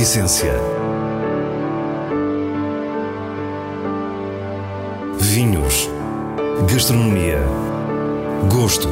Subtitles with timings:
[0.00, 0.54] essência.
[5.18, 5.90] Vinhos.
[6.72, 7.42] Gastronomia.
[8.50, 8.88] Gosto.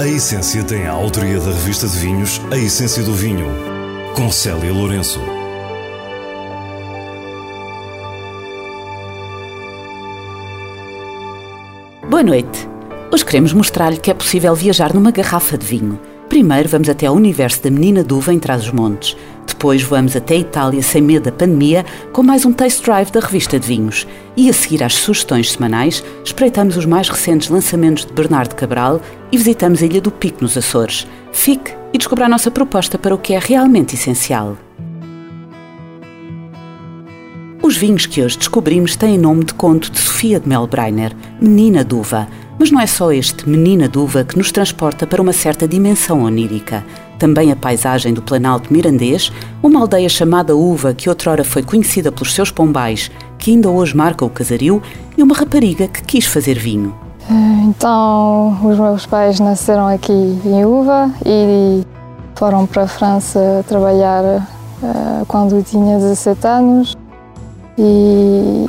[0.00, 3.46] A Essência tem a autoria da revista de vinhos A Essência do Vinho,
[4.16, 5.20] com Célia Lourenço.
[12.08, 12.68] Boa noite.
[13.12, 16.09] Hoje queremos mostrar-lhe que é possível viajar numa garrafa de vinho.
[16.30, 19.16] Primeiro vamos até ao universo da menina Duva em Trás-os-Montes.
[19.44, 23.18] Depois vamos até a Itália sem medo da pandemia com mais um Taste Drive da
[23.18, 24.06] revista de vinhos.
[24.36, 29.00] E a seguir às sugestões semanais, espreitamos os mais recentes lançamentos de Bernardo Cabral
[29.32, 31.04] e visitamos a Ilha do Pico nos Açores.
[31.32, 34.56] Fique e descubra a nossa proposta para o que é realmente essencial.
[37.60, 42.28] Os vinhos que hoje descobrimos têm nome de conto de Sofia de Melbreiner, Menina Duva.
[42.60, 46.84] Mas não é só este Menina Duva que nos transporta para uma certa dimensão onírica.
[47.18, 52.34] Também a paisagem do Planalto Mirandês, uma aldeia chamada Uva que outrora foi conhecida pelos
[52.34, 54.82] seus pombais, que ainda hoje marca o casario,
[55.16, 56.94] e uma rapariga que quis fazer vinho.
[57.66, 61.82] Então, os meus pais nasceram aqui em Uva e
[62.34, 64.22] foram para a França trabalhar
[64.82, 66.94] uh, quando tinha 17 anos.
[67.78, 68.68] E,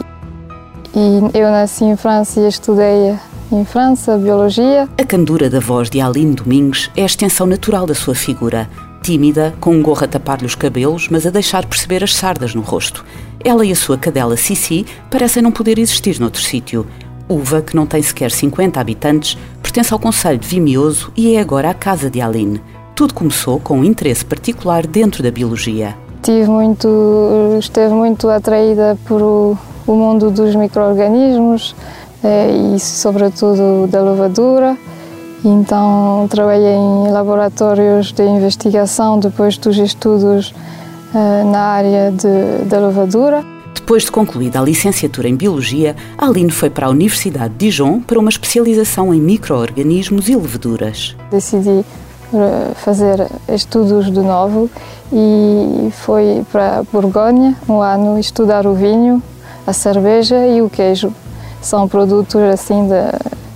[0.95, 3.19] e eu nasci em França e estudei
[3.56, 4.88] em França, biologia.
[4.98, 8.70] A candura da voz de Aline Domingues é a extensão natural da sua figura.
[9.02, 12.62] Tímida, com um gorro a tapar-lhe os cabelos, mas a deixar perceber as sardas no
[12.62, 13.04] rosto.
[13.44, 16.86] Ela e a sua cadela Sissi parecem não poder existir noutro sítio.
[17.28, 21.70] Uva, que não tem sequer 50 habitantes, pertence ao Conselho de Vimioso e é agora
[21.70, 22.62] a casa de Aline.
[22.96, 25.96] Tudo começou com um interesse particular dentro da biologia.
[26.22, 31.74] Tive muito, esteve muito atraída por o, o mundo dos micro-organismos,
[32.24, 34.78] e sobretudo da levadura.
[35.44, 40.54] Então trabalhei em laboratórios de investigação depois dos estudos
[41.14, 43.44] uh, na área de, da levadura.
[43.74, 48.20] Depois de concluída a licenciatura em Biologia, Aline foi para a Universidade de Dijon para
[48.20, 51.16] uma especialização em micro-organismos e leveduras.
[51.31, 51.84] Decidi
[52.34, 54.70] eh, fazer estudos de novo
[55.12, 59.22] e foi para Borgonha um ano estudar o vinho,
[59.66, 61.12] a cerveja e o queijo
[61.62, 62.94] são produtos assim de,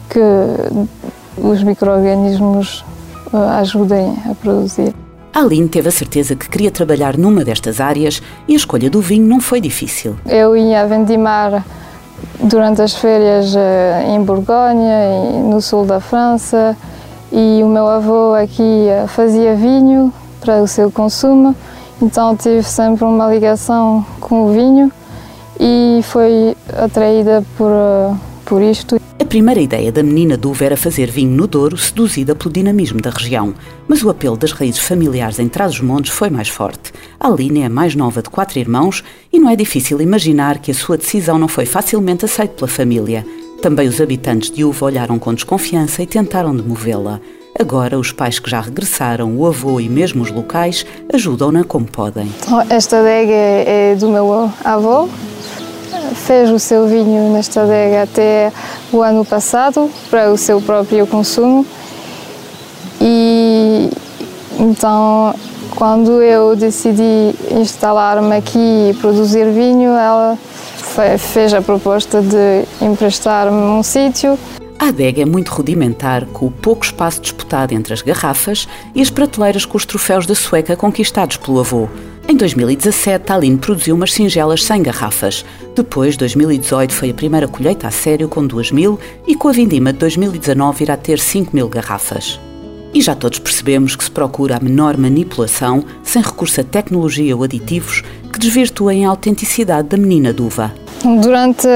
[0.09, 2.85] que os micro-organismos
[3.33, 4.93] eh, ajudem a produzir.
[5.33, 9.27] Aline teve a certeza que queria trabalhar numa destas áreas e a escolha do vinho
[9.27, 10.15] não foi difícil.
[10.25, 11.65] Eu ia a vendimar
[12.41, 16.77] durante as férias eh, em Borgonha, no sul da França,
[17.31, 21.55] e o meu avô aqui eh, fazia vinho para o seu consumo,
[22.01, 24.91] então tive sempre uma ligação com o vinho
[25.59, 28.99] e foi atraída por, eh, por isto.
[29.17, 33.09] A primeira ideia da menina Duva era fazer vinho no Douro, seduzida pelo dinamismo da
[33.09, 33.53] região.
[33.87, 36.91] Mas o apelo das raízes familiares em Trás-os-Montes foi mais forte.
[37.19, 40.71] A Aline é a mais nova de quatro irmãos e não é difícil imaginar que
[40.71, 43.25] a sua decisão não foi facilmente aceita pela família.
[43.61, 47.19] Também os habitantes de Uva olharam com desconfiança e tentaram demovê-la.
[47.57, 52.29] Agora, os pais que já regressaram, o avô e mesmo os locais, ajudam-na como podem.
[52.69, 55.07] Esta adega é do meu avô,
[56.13, 58.51] fez o seu vinho nesta adega até
[58.91, 61.65] o ano passado para o seu próprio consumo
[63.01, 63.89] e
[64.59, 65.33] então
[65.75, 70.37] quando eu decidi instalar-me aqui e produzir vinho, ela
[71.17, 74.39] fez a proposta de emprestar-me um sítio.
[74.77, 79.09] A adega é muito rudimentar, com o pouco espaço disputado entre as garrafas e as
[79.09, 81.87] prateleiras com os troféus da sueca conquistados pelo avô.
[82.27, 85.45] Em 2017, a Aline produziu umas singelas 100 garrafas.
[85.75, 89.93] Depois, 2018 foi a primeira colheita a sério com 2 mil e com a vindima
[89.93, 92.39] de 2019 irá ter 5 mil garrafas.
[92.93, 97.43] E já todos percebemos que se procura a menor manipulação, sem recurso a tecnologia ou
[97.43, 100.73] aditivos, que desvirtuem a autenticidade da menina duva.
[101.03, 101.67] Durante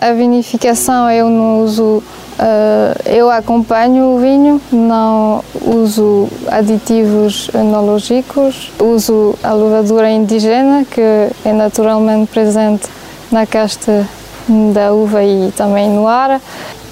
[0.00, 2.02] a vinificação eu não uso
[2.42, 11.52] Uh, eu acompanho o vinho, não uso aditivos enológicos, uso a levadura indigena, que é
[11.52, 12.88] naturalmente presente
[13.30, 14.08] na casta
[14.74, 16.40] da uva e também no ar.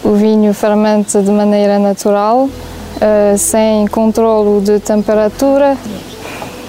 [0.05, 5.77] O vinho fermenta de maneira natural, uh, sem controlo de temperatura.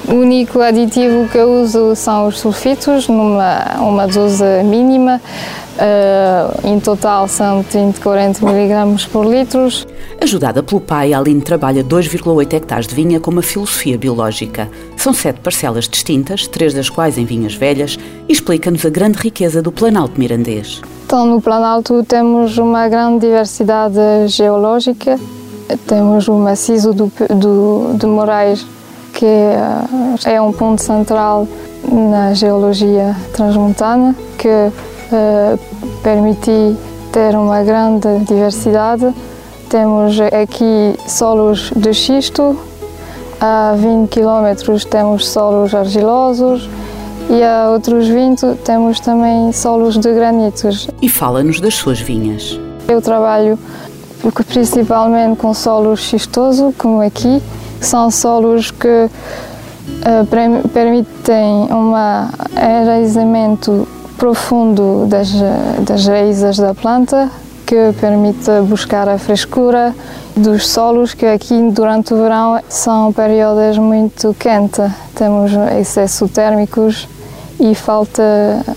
[0.07, 5.21] O único aditivo que eu uso são os sulfitos, numa uma dose mínima.
[5.71, 9.67] Uh, em total são 30, 40 mg por litro.
[10.19, 14.69] Ajudada pelo pai, Aline trabalha 2,8 hectares de vinha com uma filosofia biológica.
[14.97, 19.61] São sete parcelas distintas, três das quais em vinhas velhas, e explica-nos a grande riqueza
[19.61, 20.81] do Planalto Mirandês.
[21.05, 25.19] Então, no Planalto temos uma grande diversidade geológica.
[25.87, 28.65] Temos o maciço do, do, de Moraes,
[29.21, 31.47] que é, é um ponto central
[31.87, 35.59] na geologia transmontana, que uh,
[36.01, 36.75] permite
[37.11, 39.13] ter uma grande diversidade.
[39.69, 42.57] Temos aqui solos de xisto,
[43.39, 46.67] a 20 km temos solos argilosos
[47.29, 50.89] e a outros 20 temos também solos de granitos.
[50.99, 52.59] E fala-nos das suas vinhas.
[52.87, 53.59] Eu trabalho
[54.47, 57.39] principalmente com solos xistoso, como aqui,
[57.81, 61.93] são solos que uh, permitem um
[62.55, 63.87] enraizamento
[64.17, 65.31] profundo das,
[65.85, 67.29] das raízes da planta,
[67.65, 69.95] que permite buscar a frescura
[70.35, 74.91] dos solos, que aqui durante o verão são períodos muito quentes.
[75.15, 77.07] Temos excesso térmicos
[77.59, 78.23] e falta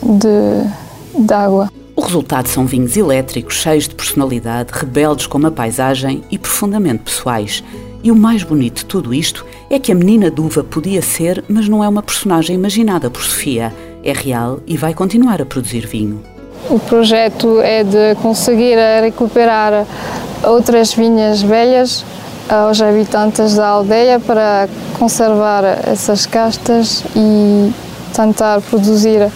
[0.02, 1.70] de, de água.
[1.96, 7.62] O resultado são vinhos elétricos, cheios de personalidade, rebeldes com uma paisagem e profundamente pessoais.
[8.04, 11.70] E o mais bonito de tudo isto é que a menina Duva podia ser, mas
[11.70, 13.74] não é uma personagem imaginada por Sofia.
[14.04, 16.22] É real e vai continuar a produzir vinho.
[16.68, 19.86] O projeto é de conseguir recuperar
[20.42, 22.04] outras vinhas velhas
[22.46, 24.68] aos habitantes da aldeia para
[24.98, 27.72] conservar essas castas e
[28.14, 29.30] tentar produzir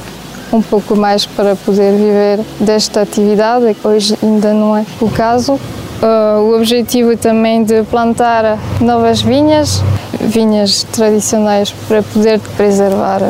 [0.53, 5.59] um pouco mais para poder viver desta atividade, hoje ainda não é o caso.
[6.01, 9.83] Uh, o objetivo também de plantar novas vinhas,
[10.21, 13.21] vinhas tradicionais, para poder preservar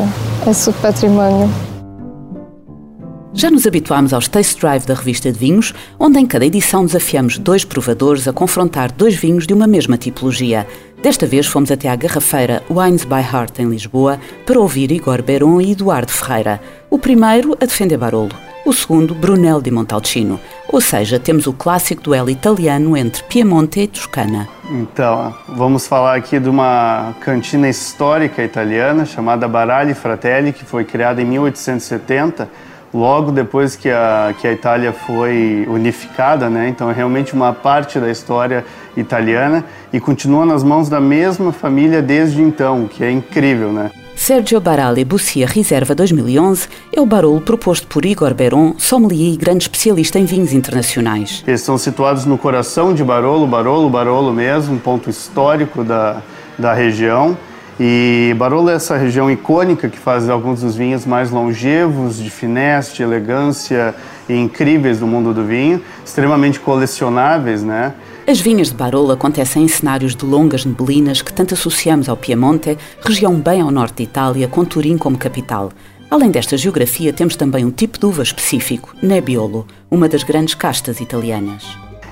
[0.47, 1.49] esse património.
[3.33, 7.39] Já nos habituámos aos Taste Drive da revista de vinhos, onde em cada edição desafiamos
[7.39, 10.67] dois provadores a confrontar dois vinhos de uma mesma tipologia.
[11.03, 15.61] Desta vez fomos até à garrafeira Wines by Heart em Lisboa para ouvir Igor Beron
[15.61, 16.61] e Eduardo Ferreira.
[16.91, 18.35] O primeiro a defender Barolo,
[18.69, 20.39] o segundo Brunel di Montalcino.
[20.69, 24.47] Ou seja, temos o clássico duelo italiano entre Piemonte e Toscana.
[24.71, 31.23] Então, vamos falar aqui de uma cantina histórica italiana chamada Baralli Fratelli, que foi criada
[31.23, 32.47] em 1870
[32.93, 36.69] logo depois que a, que a Itália foi unificada, né?
[36.69, 38.65] Então é realmente uma parte da história
[38.97, 43.91] italiana e continua nas mãos da mesma família desde então, o que é incrível, né?
[44.29, 49.65] Sergio Barale Bussia Reserva 2011 é o barolo proposto por Igor Beron, sommelier e grande
[49.65, 51.43] especialista em vinhos internacionais.
[51.47, 56.21] Eles são situados no coração de Barolo, Barolo, Barolo mesmo, ponto histórico da,
[56.59, 57.39] da região.
[57.81, 62.97] E Barolo é essa região icônica que faz alguns dos vinhos mais longevos, de finesse,
[62.97, 63.95] de elegância
[64.29, 67.95] e incríveis do mundo do vinho, extremamente colecionáveis, né?
[68.29, 72.77] As vinhas de Barolo acontecem em cenários de longas neblinas que tanto associamos ao Piemonte,
[73.01, 75.71] região bem ao norte de Itália, com Turim como capital.
[76.11, 81.01] Além desta geografia, temos também um tipo de uva específico, Nebbiolo, uma das grandes castas
[81.01, 81.65] italianas.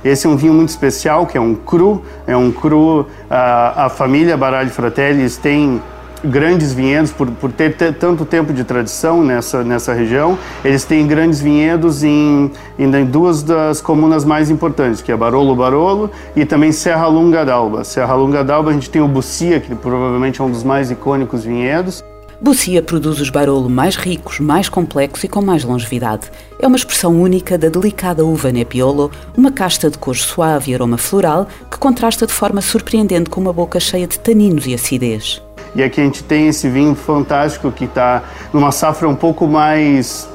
[0.03, 3.89] Esse é um vinho muito especial, que é um cru, é um cru, a, a
[3.91, 5.83] família Baralho Fratelli tem
[6.27, 11.41] grandes vinhedos, por, por ter, tanto tempo de tradição nessa, nessa região, eles têm grandes
[11.41, 17.07] vinhedos em, em duas das comunas mais importantes, que é Barolo Barolo e também Serra
[17.07, 17.85] Lunga d'Alba.
[17.85, 21.45] Serra Lunga d'Alba a gente tem o Bucia, que provavelmente é um dos mais icônicos
[21.45, 22.05] vinhedos,
[22.39, 26.31] Bucia produz os Barolo mais ricos, mais complexos e com mais longevidade.
[26.61, 30.99] É uma expressão única da delicada uva Nebbiolo, uma casta de cor suave e aroma
[30.99, 35.46] floral que contrasta de forma surpreendente com uma boca cheia de taninos e acidez.
[35.77, 40.27] E aqui a gente tem esse vinho fantástico que está numa safra um pouco mais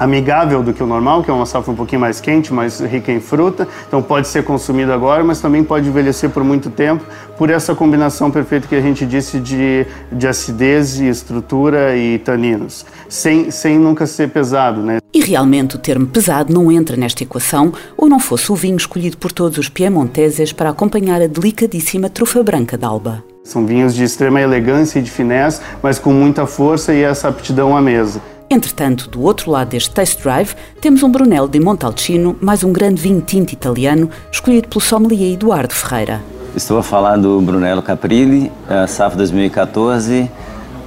[0.00, 3.12] amigável do que o normal, que é uma safra um pouquinho mais quente, mais rica
[3.12, 7.04] em fruta, então pode ser consumido agora, mas também pode envelhecer por muito tempo,
[7.38, 12.84] por essa combinação perfeita que a gente disse de, de acidez e estrutura e taninos,
[13.08, 14.98] sem, sem nunca ser pesado, né?
[15.12, 19.16] E realmente o termo pesado não entra nesta equação, ou não fosse o vinho escolhido
[19.16, 23.33] por todos os piemonteses para acompanhar a delicadíssima trufa branca d'Alba.
[23.44, 27.76] São vinhos de extrema elegância e de finesse, mas com muita força e essa aptidão
[27.76, 28.22] à mesa.
[28.48, 33.02] Entretanto, do outro lado deste Taste Drive, temos um Brunello de Montalcino, mais um grande
[33.02, 36.22] vinho tinto italiano, escolhido pelo sommelier Eduardo Ferreira.
[36.56, 38.50] Estou a falar do Brunello Caprilli,
[38.88, 40.30] safra 2014,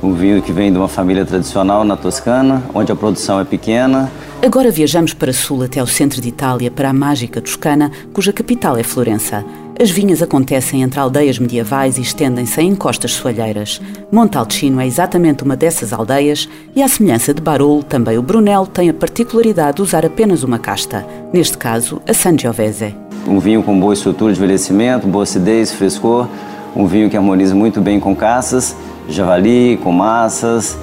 [0.01, 4.11] um vinho que vem de uma família tradicional na Toscana, onde a produção é pequena.
[4.43, 8.77] Agora viajamos para sul até o centro de Itália, para a mágica Toscana, cuja capital
[8.77, 9.45] é Florença.
[9.79, 13.79] As vinhas acontecem entre aldeias medievais e estendem-se em encostas soalheiras.
[14.11, 18.89] Montalcino é exatamente uma dessas aldeias e, à semelhança de Barolo, também o Brunel tem
[18.89, 22.95] a particularidade de usar apenas uma casta, neste caso a Sangiovese.
[23.27, 26.27] Um vinho com boa estrutura de envelhecimento, boa acidez, frescor,
[26.75, 28.75] um vinho que harmoniza muito bem com caças,
[29.07, 30.75] javali, com massas,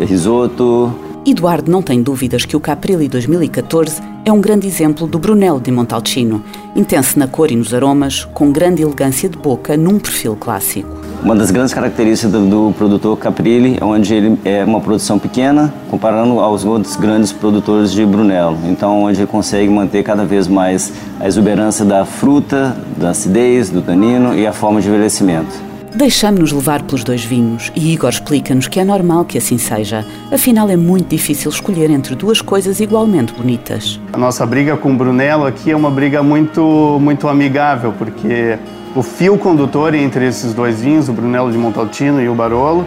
[0.00, 0.92] risoto,
[1.24, 5.70] Eduardo não tem dúvidas que o Caprilli 2014 é um grande exemplo do Brunello di
[5.70, 6.42] Montalcino,
[6.74, 10.88] intenso na cor e nos aromas, com grande elegância de boca num perfil clássico.
[11.22, 15.72] Uma das grandes características do, do, produtor Caprilli é onde ele é uma produção pequena
[15.88, 18.58] comparando aos outros grandes produtores de Brunello.
[18.64, 23.80] Então, onde ele consegue manter cada vez mais a exuberância da fruta, da acidez, do
[23.80, 25.71] tanino e a forma de envelhecimento.
[25.94, 30.06] Deixamos-nos levar pelos dois vinhos e Igor explica-nos que é normal que assim seja.
[30.32, 34.00] Afinal, é muito difícil escolher entre duas coisas igualmente bonitas.
[34.10, 38.58] A nossa briga com o Brunello aqui é uma briga muito, muito amigável, porque
[38.96, 42.86] o fio condutor entre esses dois vinhos, o Brunello de Montalcino e o Barolo,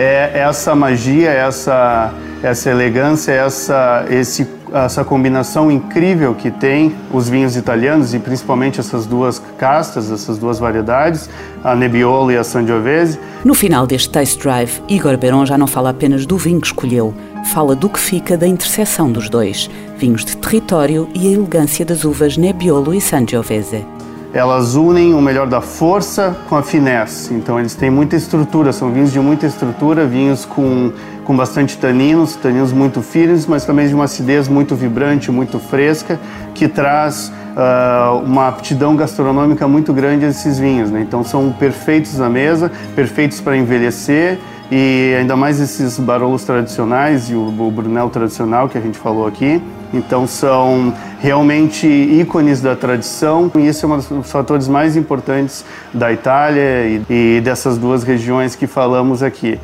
[0.00, 7.56] é essa magia, essa, essa elegância, essa, esse essa combinação incrível que tem os vinhos
[7.56, 11.28] italianos e principalmente essas duas castas, essas duas variedades,
[11.64, 13.18] a Nebbiolo e a Sangiovese.
[13.44, 17.12] No final deste Taste Drive, Igor Beron já não fala apenas do vinho que escolheu,
[17.52, 22.04] fala do que fica da interseção dos dois, vinhos de território e a elegância das
[22.04, 23.84] uvas Nebbiolo e Sangiovese
[24.32, 27.34] elas unem o melhor da força com a finesse.
[27.34, 30.92] Então eles têm muita estrutura, são vinhos de muita estrutura, vinhos com,
[31.24, 36.20] com bastante taninos, taninos muito firmes, mas também de uma acidez muito vibrante, muito fresca,
[36.54, 40.90] que traz uh, uma aptidão gastronômica muito grande a esses vinhos.
[40.90, 41.00] Né?
[41.00, 44.38] Então são perfeitos na mesa, perfeitos para envelhecer
[44.70, 49.26] e ainda mais esses barolos tradicionais e o, o Brunel tradicional que a gente falou
[49.26, 49.60] aqui.
[49.92, 56.12] Então são realmente ícones da tradição e esse é um dos fatores mais importantes da
[56.12, 59.58] Itália e, e dessas duas regiões que falamos aqui.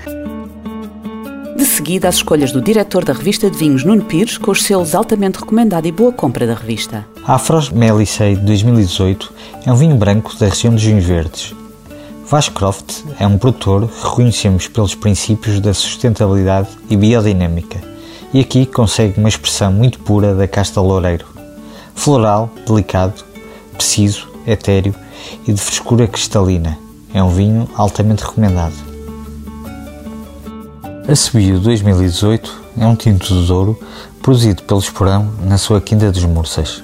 [1.56, 4.94] De seguida, as escolhas do diretor da revista de vinhos, Nuno Pires, com os selos
[4.94, 7.06] altamente recomendado e boa compra da revista.
[7.24, 9.32] Afros Melicei 2018
[9.64, 11.54] é um vinho branco da região dos vinhos verdes.
[12.28, 17.80] Vasco Croft é um produtor que reconhecemos pelos princípios da sustentabilidade e biodinâmica,
[18.34, 21.24] e aqui consegue uma expressão muito pura da casta loureiro.
[21.94, 23.24] Floral, delicado,
[23.74, 24.92] preciso, etéreo
[25.46, 26.76] e de frescura cristalina.
[27.14, 28.74] É um vinho altamente recomendado.
[31.08, 33.78] A Sebio 2018 é um tinto de ouro
[34.20, 36.82] produzido pelo Esporão na sua Quinta dos Mursas.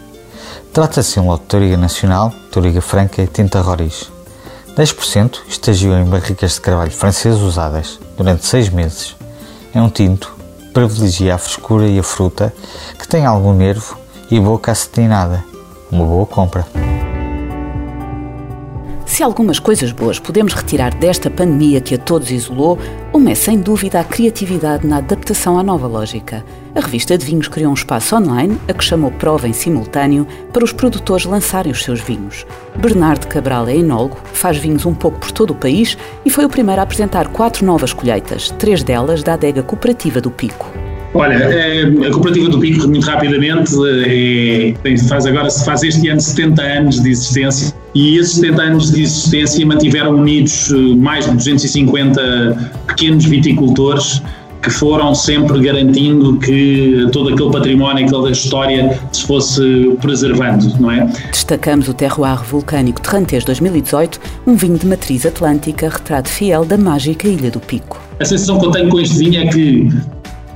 [0.73, 4.22] Trata-se de um lote de Toriga Nacional, Toriga Franca e Tinta Roriz.
[4.76, 9.17] 10% estagiou em barricas de carvalho francês usadas durante 6 meses.
[9.75, 12.55] É um tinto que privilegia a frescura e a fruta,
[12.99, 13.99] que tem algum nervo
[14.31, 15.45] e boca acetinada.
[15.91, 16.67] Uma boa compra.
[19.05, 22.79] Se algumas coisas boas podemos retirar desta pandemia que a todos isolou,
[23.12, 26.43] uma é sem dúvida a criatividade na adaptação à nova lógica.
[26.75, 30.64] A revista de vinhos criou um espaço online, a que chamou Prova em Simultâneo, para
[30.64, 32.47] os produtores lançarem os seus vinhos.
[32.75, 36.49] Bernardo Cabral é enólogo, faz vinhos um pouco por todo o país e foi o
[36.49, 40.73] primeiro a apresentar quatro novas colheitas, três delas da adega cooperativa do Pico.
[41.14, 44.75] Olha, é, a Cooperativa do Pico, muito rapidamente, é,
[45.07, 49.67] faz agora, faz este ano 70 anos de existência e esses 70 anos de existência
[49.67, 54.23] mantiveram unidos eh, mais de 250 pequenos viticultores
[54.62, 61.04] que foram sempre garantindo que todo aquele património, aquela história se fosse preservando, não é?
[61.31, 67.26] Destacamos o terroir vulcânico Terrantez 2018, um vinho de matriz atlântica, retrato fiel da mágica
[67.26, 68.00] Ilha do Pico.
[68.21, 69.88] A sensação que eu tenho com este vinho é que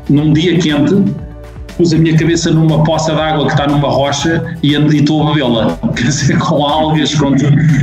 [0.09, 0.95] num dia quente,
[1.77, 5.33] pus a minha cabeça numa poça de água que está numa rocha e, estou a
[5.33, 5.79] bebê-la.
[5.97, 7.13] Quer dizer, com algas,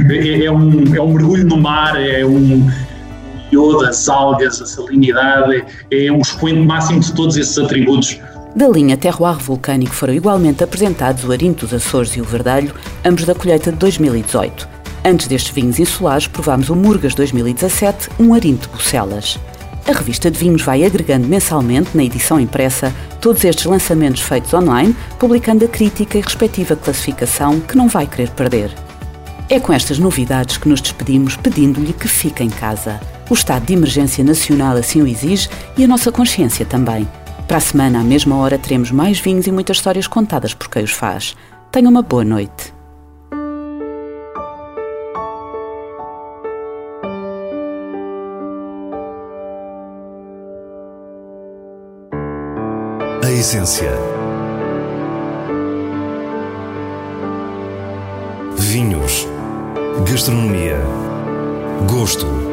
[0.10, 2.66] é, é, um, é um mergulho no mar, é um
[3.54, 8.20] iodo, as algas, a salinidade, é, um expoente máximo de todos esses atributos.
[8.56, 13.26] Da linha Terroir Vulcânico foram igualmente apresentados o Arinto dos Açores e o Verdalho, ambos
[13.26, 14.70] da colheita de 2018.
[15.06, 19.40] Antes destes vinhos insulares, provámos o Murgas 2017, um Arinto Bucelas.
[19.86, 24.96] A revista de vinhos vai agregando mensalmente, na edição impressa, todos estes lançamentos feitos online,
[25.20, 28.72] publicando a crítica e respectiva classificação que não vai querer perder.
[29.50, 33.00] É com estas novidades que nos despedimos, pedindo-lhe que fique em casa.
[33.34, 37.10] O estado de emergência nacional assim o exige e a nossa consciência também.
[37.48, 40.84] Para a semana, à mesma hora, teremos mais vinhos e muitas histórias contadas por quem
[40.84, 41.36] os faz.
[41.72, 42.72] Tenha uma boa noite.
[53.24, 53.94] A essência.
[58.60, 59.28] Vinhos.
[60.08, 60.78] Gastronomia.
[61.90, 62.53] Gosto.